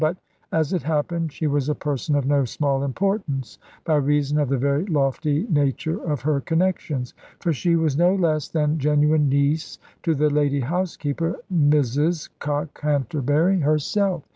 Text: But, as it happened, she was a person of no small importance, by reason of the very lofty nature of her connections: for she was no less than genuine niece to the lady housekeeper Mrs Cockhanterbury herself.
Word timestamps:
But, 0.01 0.17
as 0.51 0.73
it 0.73 0.81
happened, 0.81 1.31
she 1.31 1.45
was 1.45 1.69
a 1.69 1.75
person 1.75 2.15
of 2.15 2.25
no 2.25 2.43
small 2.43 2.81
importance, 2.83 3.59
by 3.85 3.97
reason 3.97 4.39
of 4.39 4.49
the 4.49 4.57
very 4.57 4.83
lofty 4.87 5.45
nature 5.47 5.99
of 6.03 6.21
her 6.21 6.41
connections: 6.41 7.13
for 7.39 7.53
she 7.53 7.75
was 7.75 7.95
no 7.95 8.15
less 8.15 8.47
than 8.47 8.79
genuine 8.79 9.29
niece 9.29 9.77
to 10.01 10.15
the 10.15 10.31
lady 10.31 10.61
housekeeper 10.61 11.35
Mrs 11.53 12.29
Cockhanterbury 12.39 13.59
herself. 13.61 14.23